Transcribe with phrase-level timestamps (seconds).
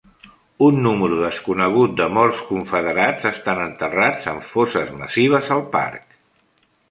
[0.67, 6.19] Un número desconegut de morts confederats estan enterrats en fosses massives al parc.